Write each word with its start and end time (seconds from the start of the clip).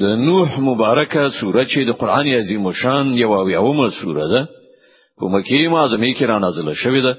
د 0.00 0.04
نوح 0.26 0.48
مبارکه 0.60 1.28
سوره 1.40 1.62
چې 1.64 1.80
د 1.88 1.90
قران 2.00 2.26
عظیم 2.38 2.72
شان 2.80 3.06
یو 3.18 3.30
او 3.34 3.46
یومه 3.50 3.88
سوره 4.00 4.26
ده 4.32 4.42
په 5.18 5.24
مکه 5.34 5.68
معظمه 5.74 6.10
کې 6.16 6.24
را 6.30 6.38
نازله 6.44 6.74
شوې 6.82 7.02
ده. 7.06 7.12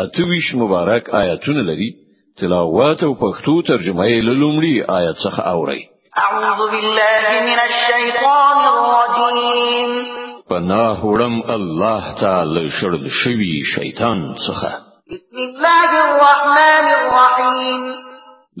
اتویش 0.00 0.54
مبارک 0.62 1.14
آیاتونه 1.20 1.62
لري. 1.68 1.90
تلاوت 2.38 3.02
او 3.02 3.12
پښتو 3.22 3.54
ترجمه 3.68 4.06
یې 4.06 4.20
لومړی 4.42 4.74
آیت 4.98 5.16
څخه 5.24 5.40
اوري 5.54 5.82
اعوذ 6.24 6.70
بالله 6.72 7.28
من 7.48 7.58
الشیطان 7.68 8.58
الرجیم. 8.72 9.90
پناه 10.50 11.06
وړم 11.06 11.50
الله 11.56 12.02
تعالی 12.20 12.64
شړل 12.80 13.08
شوی 13.22 13.62
شیطان 13.74 14.34
څخه. 14.46 14.70
بسم 15.12 15.38
الله 15.46 15.90
الرحمن 16.06 16.86
الرحیم 16.98 18.05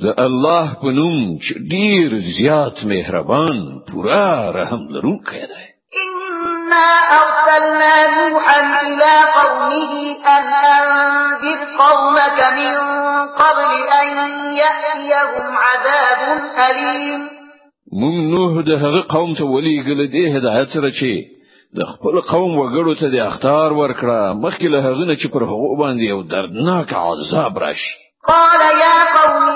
د 0.04 0.06
الله 0.22 0.66
په 0.80 0.88
نوم 0.98 1.20
چې 1.44 1.52
ډیر 1.74 2.08
زیات 2.38 2.84
مهربان 2.92 3.60
پورا 3.90 4.52
رحم 4.56 4.82
لرونکی 4.96 5.40
دی 5.52 5.64
إنا 6.02 6.88
أرسلنا 7.18 7.94
نوحا 8.16 8.58
إلى 8.88 9.14
قومه 9.38 9.92
أن 10.34 10.44
أنذر 10.72 11.58
قومك 11.78 12.38
من 12.58 12.74
قبل 13.40 13.72
أن 14.00 14.08
يأتيهم 14.60 15.56
عذاب 15.64 16.20
أليم 16.68 17.20
مونږ 18.00 18.16
نوح 18.34 18.64
د 18.68 18.70
هغه 18.84 19.04
قوم 19.16 19.34
ته 19.34 19.44
ولي 19.44 19.76
ګل 19.86 20.06
دی 20.12 20.26
هدایت 20.36 20.68
سره 20.78 20.90
چې 20.90 21.12
د 21.76 21.92
خپل 21.92 22.20
قوم 22.32 22.58
وګړو 22.58 22.94
ته 23.00 23.06
د 23.14 23.16
اختار 23.28 23.72
ورکړه 23.72 24.20
مخکې 24.44 24.66
له 24.74 24.78
هغه 24.86 25.04
نه 25.10 25.14
چې 25.20 25.26
پر 25.32 25.42
هغه 25.52 25.76
باندې 25.82 26.04
یو 26.12 26.22
دردناک 26.22 26.92
عذاب 27.04 27.58
راشي 27.64 27.94
قال 28.28 28.60
يا 28.84 28.96
قوم 29.16 29.55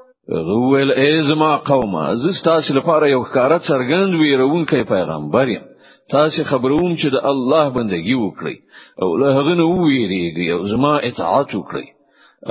هغه 0.31 0.57
وویل 0.57 0.91
ای 0.91 1.21
زما 1.21 1.57
قومه 1.57 2.15
زه 2.15 2.31
تاسو 2.43 2.73
لپاره 2.73 3.09
یو 3.09 3.23
ښکاره 3.23 3.59
څرګند 3.59 4.11
ویرونکی 4.19 4.83
پیغمبر 4.83 5.47
یم. 5.47 5.65
تاسو 6.11 6.43
خبروم 6.43 6.95
چې 6.95 7.07
د 7.11 7.17
الله 7.31 7.69
بندگی 7.69 8.15
وکړئ. 8.19 8.55
او 9.01 9.17
له 9.17 9.27
هغه 9.37 9.53
نه 9.55 9.63
ویریږئ 9.63 10.47
او 10.55 10.67
زما 10.67 10.93
اطاعت 10.97 11.55
وکړئ. 11.55 11.87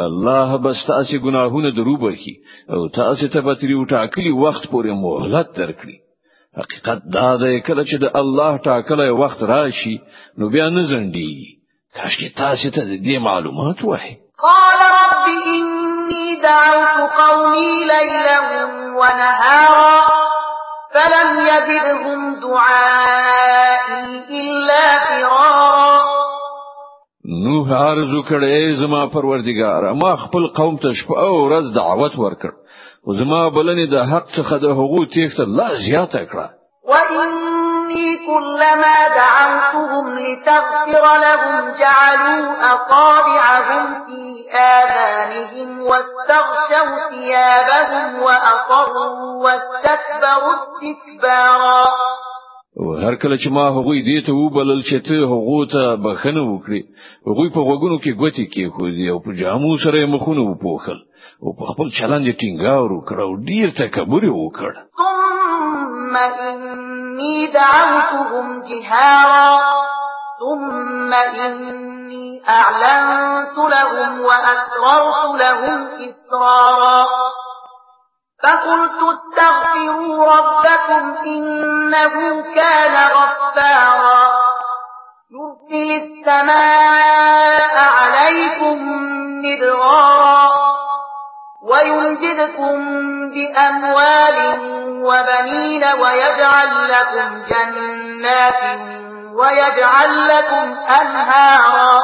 الله 0.06 0.56
به 0.56 0.86
ستاسو 0.86 1.18
ګناهونه 1.26 1.70
دروبخي 1.70 2.34
او 2.72 2.88
تاسو 2.88 3.28
ته 3.28 3.40
به 3.40 3.54
تری 3.54 3.74
ټاکلي 3.94 4.32
وخت 4.44 4.64
پورې 4.72 4.90
مهلت 5.04 5.48
درکړي. 5.56 5.96
حقیقت 6.58 7.00
دا 7.14 7.36
دی 7.36 7.60
کله 7.60 7.82
چې 7.84 7.96
د 8.04 8.06
الله 8.20 8.56
ټاکلی 8.68 9.10
وخت 9.22 9.42
راشي 9.42 9.96
نو 10.38 10.48
بیا 10.54 10.66
نه 10.76 10.82
زنديږي 10.92 11.50
کاشکې 11.96 12.28
تاسو 12.42 12.70
ته 12.74 12.80
دې 13.06 13.16
معلومات 13.28 13.84
وایي 13.84 14.16
قال 14.42 14.80
رب 14.98 15.26
إني 15.46 16.40
دعوت 16.42 17.10
قومي 17.16 17.84
ليلا 17.84 18.38
ونهارا 19.00 20.06
فلم 20.94 21.28
يزدهم 21.46 22.40
دعائي 22.40 24.04
إلا 24.40 24.84
فرارا. 25.08 26.00
نوح 27.44 27.68
ارزو 27.80 28.22
کړي 28.22 28.80
زما 28.80 29.02
پروردگار 29.06 29.92
ما 30.02 30.16
خپل 30.24 30.46
قوم 30.60 30.76
ته 30.76 30.94
شپه 31.02 31.20
او 31.26 31.34
ورځ 31.48 31.74
دعوت 31.74 32.14
ورکړ. 32.16 32.52
او 33.06 33.12
زما 33.20 33.42
بلنې 33.48 33.86
د 33.92 33.96
حق 34.12 34.26
څخه 34.36 34.54
د 34.64 34.66
حقوق 34.80 35.08
تیښت 35.14 35.40
لا 35.60 35.68
زیاته 35.86 36.24
کړه. 36.24 36.46
إني 36.88 37.59
كلما 38.30 38.98
دعوتهم 39.20 40.04
لتغفر 40.18 41.04
لهم 41.26 41.74
جعلوا 41.80 42.46
أصابعهم 42.74 43.84
في 44.06 44.22
آذانهم 44.54 45.68
واستغشوا 45.80 47.10
ثيابهم 47.10 48.22
وأصروا 48.22 49.14
واستكبروا 49.44 50.54
استكبارا. 50.58 51.84
أو 52.80 52.92
هر 52.94 53.14
کله 53.14 53.36
چې 53.36 53.48
ما 53.50 53.68
هغوی 53.68 54.02
دې 54.02 54.26
ته 54.26 54.32
وبلل 54.34 54.82
چې 54.82 54.98
ته 55.06 55.14
هغه 55.32 55.66
ته 55.72 55.82
بخنه 56.04 56.42
وکړي 56.52 56.82
هغوی 57.28 57.48
په 57.56 57.60
وګونو 57.68 57.96
کې 58.02 58.18
ګوتې 58.20 58.44
کې 58.52 58.64
خو 58.74 58.84
دې 58.96 59.06
أو 59.12 59.18
په 59.24 59.30
جامو 59.40 59.72
سره 59.84 60.06
مخونه 60.14 60.42
وپوخل 60.50 60.98
أو 61.42 61.52
په 61.58 61.64
خپل 61.70 61.86
چلند 61.98 62.26
ټینګار 62.40 62.86
وکړ 62.92 63.16
أو 63.26 63.32
ډیر 63.50 63.66
تکبر 63.82 64.22
وکړ. 64.24 64.72
ثم 66.10 66.16
إني 66.16 67.46
دعوتهم 67.46 68.62
جهارا 68.62 69.60
ثم 70.40 71.14
إني 71.14 72.42
أعلنت 72.48 73.58
لهم 73.58 74.20
وأسررت 74.20 75.40
لهم 75.40 75.88
إسرارا 75.88 77.06
فقلت 78.42 78.98
استغفروا 79.02 80.24
ربكم 80.26 81.14
إنه 81.26 82.42
كان 82.54 83.10
غفارا 83.12 84.30
يرسل 85.30 85.92
السماء 86.02 87.78
عليكم 87.78 88.78
مدرارا 89.44 90.50
ويمددكم 91.62 92.76
بأموال 93.30 94.89
وبنين 95.08 95.84
ويجعل 96.02 96.72
لكم 96.94 97.30
جنات 97.50 98.62
ويجعل 99.38 100.12
لكم 100.32 100.66
أنهارا. 101.00 102.00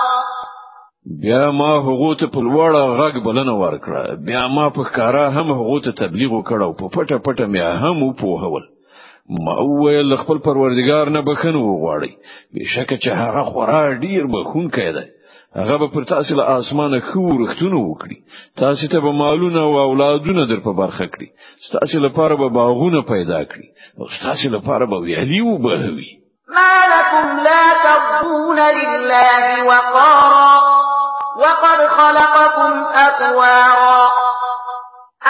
بیا 1.22 1.50
ما 1.50 1.72
ته 2.18 2.26
په 2.26 2.40
لوړه 2.40 2.82
غږ 3.00 3.14
بلنه 3.26 3.54
ورکړه. 3.62 4.02
بیا 4.26 4.46
ما 4.48 4.68
په 4.68 4.82
ښکارا 4.84 5.26
هم 5.36 5.80
ته 5.84 5.92
تبلیغ 6.02 6.30
وکړ 6.32 6.62
او 6.62 6.72
په 6.72 6.86
پټه 6.94 7.16
پټه 7.26 7.46
مې 7.52 7.62
هم 7.82 8.02
وپوهول. 8.02 8.64
ما 9.28 9.54
ویل 9.82 10.16
خپل 10.16 10.38
پروردگار 10.38 11.08
نه 11.10 11.20
بخنه 11.28 11.58
وغواړي 11.58 12.12
بشکه 12.54 12.96
چې 12.96 13.10
هغه 13.20 13.42
خورا 13.50 13.80
ډیر 14.04 14.26
بخون 14.34 14.68
کړي 14.70 14.92
هغه 15.56 15.76
به 15.78 15.86
پر 15.86 16.04
تاسو 16.04 16.34
له 16.34 16.44
اسمانه 16.58 17.00
خو 17.00 17.20
ورختونه 17.20 17.78
وکړي. 17.80 18.16
تاسو 18.58 18.88
ته 18.88 19.00
به 19.00 19.12
مالونه 19.12 19.60
أو 19.60 19.78
اولادونه 19.78 20.46
در 20.46 20.60
په 20.60 20.72
برخه 20.72 21.06
کړي. 21.06 21.28
تاسو 21.72 21.98
لپاره 21.98 22.36
به 22.36 22.48
باغونه 22.48 23.02
پیدا 23.02 23.44
کړي. 23.44 23.66
أو 23.98 24.06
تاسو 24.22 24.48
لپاره 24.56 24.86
به 24.86 24.96
ویالي 24.96 25.40
وبهوي 25.40 26.10
ما 26.48 26.74
لكم 26.94 27.40
لا 27.40 27.64
ترجون 27.84 28.58
لله 28.60 29.64
وقارا 29.64 30.60
وقد 31.42 31.86
خلقكم 31.86 32.84
أطوارا 32.94 34.10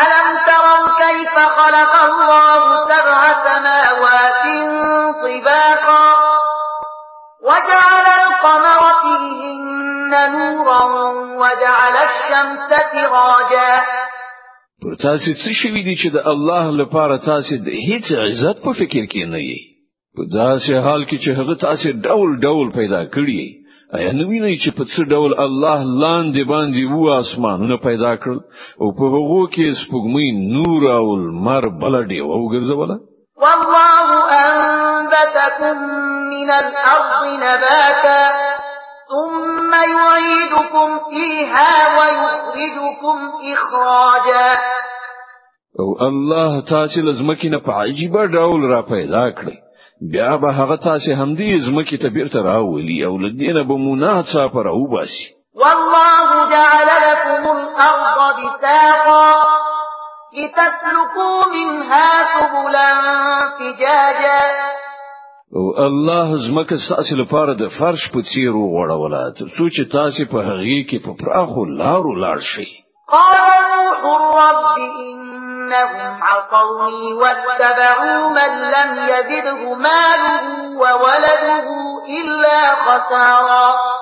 ألم 0.02 0.28
تروا 0.46 0.88
كيف 0.98 1.34
خلق 1.34 1.94
الله 2.04 2.84
سبع 2.84 3.20
سماوات 3.44 4.44
طباقا؟ 5.22 6.16
وجعل 7.42 8.06
القمر 8.22 8.95
نورا 10.10 10.82
وجعل 11.42 11.96
الشمس 12.02 12.74
سراجا 12.92 13.70
تاسو 15.02 15.30
څه 15.42 15.52
شوي 15.60 15.82
دي 15.86 15.94
چې 16.00 16.08
د 16.16 16.28
الله 16.32 16.74
لپاره 16.80 17.16
تاسو 17.30 17.56
د 17.68 17.68
هیڅ 17.88 18.12
عزت 18.24 18.62
په 18.66 18.72
فکر 18.80 19.04
کې 19.12 19.24
نه 19.32 19.40
یې 19.46 19.58
په 20.16 20.22
داسې 20.38 20.72
حال 20.84 21.02
کې 21.08 21.16
چې 21.22 21.30
هغه 21.38 21.54
تاسو 21.66 21.92
ډول 22.06 22.36
ډول 22.44 22.70
پیدا 22.80 23.00
کړی 23.14 23.40
ایا 23.96 24.12
نه 24.18 24.28
ویني 24.28 24.54
چې 24.62 24.70
په 24.78 24.84
څه 24.92 25.00
ډول 25.14 25.32
الله 25.46 25.78
لاندې 26.04 26.42
باندې 26.52 26.82
اوه 26.92 27.10
اسمانونه 27.18 27.76
پیدا 27.88 28.12
کړل 28.22 28.40
او 28.80 28.86
په 28.98 29.04
هغه 29.14 29.42
کې 29.54 29.76
سپوږمۍ 29.80 30.28
نور 30.54 30.88
او 30.98 31.06
لمر 31.18 31.68
بله 31.82 32.20
ډیوه 32.20 32.40
ګرځوله 32.54 32.96
والله 33.44 34.08
انبتكم 34.42 35.76
من 36.32 36.50
الارض 36.50 37.26
نباتا 37.44 38.20
ثم 39.10 39.72
يعيدكم 39.74 40.98
فيها 41.10 41.98
ويخرجكم 41.98 43.18
إخراجا. 43.52 44.56
أو 45.80 46.08
الله 46.08 46.60
تاسو 46.60 47.00
لزمکې 47.00 47.48
نه 47.54 47.58
په 47.58 47.72
عجیب 47.72 48.14
ډول 48.36 48.70
را 48.72 48.82
پیدا 48.82 49.24
کړی 49.30 49.56
بیا 50.12 50.36
به 50.36 50.52
هغه 50.58 50.76
تاسو 50.76 51.14
همدې 51.20 51.60
زمکې 51.66 51.96
ته 52.02 52.08
بیرته 52.08 52.42
راولي 52.42 53.04
أو 53.06 53.18
لدینه 53.18 53.62
به 53.62 53.76
مناڅه 53.76 54.52
پر 54.54 54.68
أو 54.68 54.86
باسي 54.86 55.26
والله 55.54 56.50
جعل 56.50 56.88
لكم 57.08 57.44
الأرض 57.58 58.36
بساقا 58.38 59.44
لتسلكوا 60.36 61.44
منها 61.52 62.08
سبلا 62.34 62.90
فجاجا. 63.58 64.75
الله 65.54 66.36
زمکه 66.36 66.76
ستاسو 66.76 67.16
لپاره 67.16 67.54
د 67.54 67.68
فرش 67.78 68.10
په 68.12 68.22
څیر 68.22 68.50
وغوړوله 68.50 69.22
تر 69.38 69.46
څو 69.56 69.64
چې 69.74 69.92
تاسو 69.92 70.24
په 70.32 70.38
هغه 70.42 70.78
کې 70.88 70.98
په 71.04 71.12
پراخو 71.20 71.64
لارو 71.64 72.14
لاړ 72.14 72.38
شئ. 72.38 72.66
قال 73.12 73.36
نوح 74.02 74.22
رب 74.42 74.78
إنهم 74.78 76.22
عصوني 76.22 77.12
واتبعوا 77.12 78.28
من 78.38 78.52
لم 78.74 78.90
يزده 79.12 79.74
ماله 79.74 80.42
وولده 80.80 81.68
إلا 82.20 82.74
خسارا. 82.74 83.95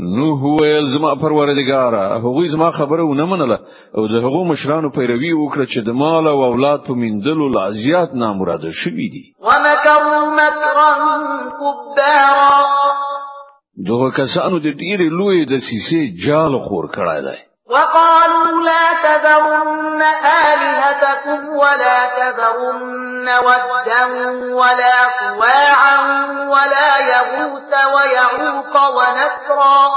نوح 0.00 0.40
ویل 0.60 0.86
زما 0.94 1.14
پروردګار 1.14 1.94
هغه 1.94 2.48
زما 2.48 2.70
خبره 2.70 3.02
ونه 3.02 3.24
منله. 3.24 3.58
او 3.96 4.08
د 4.08 4.14
هغو 4.24 4.44
مشرانو 4.44 4.90
پیروي 4.90 5.32
وکړه 5.32 5.64
چې 5.72 5.78
د 5.86 5.88
مال 5.88 6.26
او 6.26 6.44
اولاد 6.44 6.80
په 6.86 6.94
میندلو 6.94 7.48
لا 7.48 7.72
زیات 7.72 8.14
نامراده 8.14 8.70
شوي 8.70 9.08
دي. 9.14 9.24
ومكروا 9.40 10.22
مكرا 10.40 10.90
كبارا 11.60 12.50
دغه 13.88 14.10
کسانو 14.10 14.58
د 14.58 14.68
ډیره 14.82 15.06
لوی 15.18 15.44
د 15.44 15.54
سیسې 15.68 16.26
جال 16.26 16.58
خور 16.58 16.86
کړای 16.96 17.20
دی. 17.26 17.38
وقالوا 17.74 18.62
لا 18.68 18.84
تذرن 19.02 19.89
آلهتكم 20.02 21.48
ولا 21.48 21.98
تذرن 22.18 23.28
ودا 23.46 24.04
ولا 24.54 24.96
سواعا 25.20 25.96
ولا 26.54 26.90
يغوث 27.12 27.72
ويعوق 27.94 28.74
ونسرا 28.96 29.90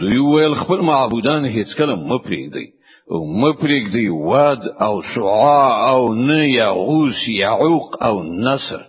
دوی 0.00 0.18
ویل 0.18 0.54
خپل 0.54 0.80
معبودان 0.80 1.44
هیڅ 1.44 1.76
کله 1.78 1.94
م 1.96 2.18
پرېږدي 2.18 2.66
أو 3.12 3.20
م 3.40 3.52
پرېږدي 3.52 4.08
واد 4.10 4.62
أو 4.86 5.02
سعا 5.14 5.90
أو 5.90 6.14
نه 6.14 6.44
یغوث 6.44 7.28
یعوق 7.28 8.02
أو 8.02 8.22
نصر. 8.22 8.80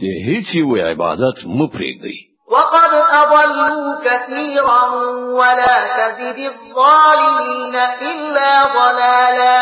د 0.00 0.02
هیڅ 0.26 0.54
یو 0.54 0.76
عبادت 0.90 1.36
م 1.46 1.66
پرېږدي 1.74 2.18
وقد 2.52 2.92
أضلوا 2.94 3.86
كثيرا 4.04 4.82
ولا 5.40 5.76
تزد 5.98 6.38
الظالمين 6.38 7.74
إلا 8.10 8.50
ضلالا. 8.74 9.58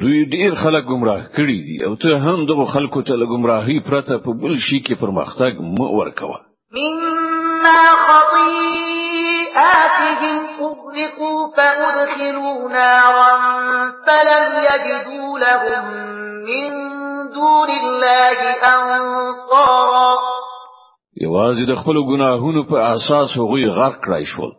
دوی 0.00 0.18
ډیر 0.32 0.52
خلک 0.62 0.84
گمراه 0.84 1.22
کړي 1.36 1.58
دي 1.66 1.76
أو 1.86 1.94
ته 2.04 2.10
هم 2.24 2.38
دغه 2.46 2.64
خلکو 2.72 3.00
ته 3.02 3.14
گمراهي 3.32 3.76
پرته 3.90 4.14
په 4.24 4.30
بل 4.42 4.54
شي 4.64 4.78
کې 4.86 4.94
پرمختګ 5.02 5.52
م 5.60 5.78
ورکوه. 5.98 6.38
مما 6.78 7.82
خطيئاتهم 8.06 9.16
أغرقوا 10.60 11.38
فأدخلوا 11.56 12.58
نارا 12.68 13.32
فلم 14.06 14.44
يجدوا 14.70 15.30
لهم 15.38 15.84
من 16.50 16.70
دون 17.38 17.70
الله 17.70 18.38
أنصارا. 18.74 20.39
یوازې 21.26 21.64
د 21.68 21.72
خپل 21.80 21.96
ګناهونو 22.10 22.62
په 22.70 22.76
اساس 22.96 23.36
هغوی 23.40 23.64
غرق 23.76 23.96
کړای 24.04 24.24
شول 24.32 24.52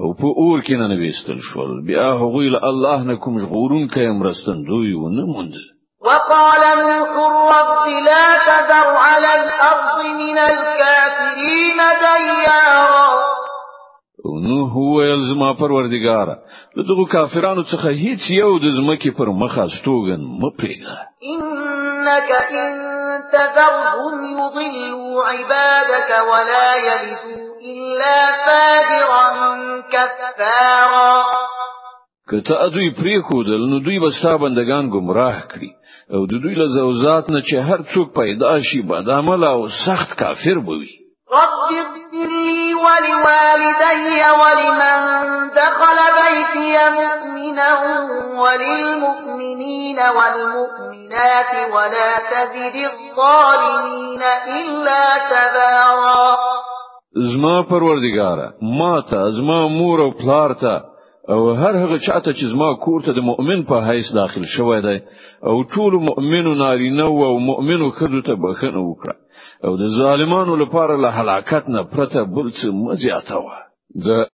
او 0.00 0.08
په 0.20 0.28
اور 0.40 0.58
کې 0.66 0.74
ننوېستل 0.80 1.38
شول. 1.48 1.70
بیا 1.88 2.06
هغوی 2.22 2.48
له 2.54 2.60
الله 2.70 2.98
نه 3.10 3.14
کوم 3.22 3.38
ژغورونکی 3.42 4.18
مرستندوی 4.20 4.94
ونه 4.94 5.24
موند. 5.34 5.54
وقال 6.06 6.62
نوح 6.78 7.12
رب 7.52 7.84
لا 8.08 8.24
تذر 8.48 8.88
على 9.08 9.30
الأرض 9.42 9.98
من 10.22 10.38
الكافرين 10.38 11.80
ديارا. 12.02 13.04
نو 14.46 14.64
هو 14.74 15.16
زما 15.28 15.52
پروردگار 15.52 16.28
له 16.76 16.82
دغه 16.90 17.04
کافرانو 17.12 17.62
څخه 17.62 17.88
هیڅ 18.04 18.30
یو 18.30 18.58
د 18.58 18.70
زمکه 18.78 19.10
پر 19.18 19.28
مخه 19.42 19.66
ستوګن 19.76 20.22
مپریږه 20.42 20.96
انك 21.32 22.30
ان 22.62 23.03
تذرهم 23.32 24.24
يضلوا 24.38 25.24
عبادك 25.24 26.10
ولا 26.30 26.74
يلدوا 26.74 27.54
إلا 27.72 28.16
فاجرا 28.46 29.26
كفارا. 29.92 31.24
که 32.32 32.54
تا 32.64 32.90
دوی 32.90 33.20
پرېښودل 33.20 33.70
نو 33.70 33.78
دوی 33.78 33.98
به 33.98 34.17
ستا 34.17 34.36
بندگان 34.36 34.90
گمراه 34.90 35.40
کړي. 35.52 35.70
او 36.12 36.26
د 36.26 36.32
دوی 36.42 36.54
له 36.54 36.66
زوزاته 36.76 37.40
چې 37.48 37.54
هر 37.68 37.80
څوک 37.92 38.08
پیدا 38.16 38.52
شي 38.70 38.80
بد 38.88 39.10
عمله 39.10 39.44
او 39.44 39.68
سخت 39.86 40.10
کافر 40.20 40.58
به 40.66 40.79
وي 40.79 40.92
رب 41.34 41.54
اغفر 41.64 42.28
لي 42.46 42.74
ولوالدي 42.74 44.20
ولمن 44.40 45.03
بيتي 46.52 46.76
مؤمنا 47.00 47.70
وللمؤمنين 48.42 49.98
والمؤمنات 50.16 51.52
ولا 51.74 52.10
تزد 52.30 52.76
الظالمين 52.92 54.22
إلا 54.58 55.04
تبارا. 55.30 56.36
زما 57.16 57.62
پروردگار 57.62 58.38
ما 58.62 59.00
ته 59.00 59.30
زما 59.30 59.68
مور 59.68 60.00
او 60.00 60.10
پلار 60.10 60.54
ته 60.54 60.80
أو 61.30 61.50
هر 61.54 61.76
هغه 61.76 61.98
چاته 61.98 62.32
چې 62.32 62.44
زما 62.52 62.74
کور 62.74 63.02
ته 63.02 63.12
د 63.12 63.18
مؤمن 63.18 63.64
په 63.64 63.80
حیث 63.88 64.12
داخل 64.14 64.44
شوی 64.56 64.80
دی 64.80 65.00
أو 65.46 65.62
ټول 65.62 65.92
مؤمنو 66.08 66.54
نارینه 66.54 67.04
أو 67.04 67.38
مؤمنو 67.38 67.90
خزو 67.90 68.20
ته 68.20 68.34
بخنه 68.34 68.80
وکړه. 68.80 69.14
أو 69.64 69.76
د 69.76 69.86
ظالمانو 69.98 70.56
لپاره 70.56 70.96
له 70.96 71.10
هلاکت 71.20 71.68
نه 71.68 71.82
پرته 71.82 72.24
بل 72.24 72.50
څه 72.50 72.66
مزیاته 72.72 73.36
و 73.36 73.48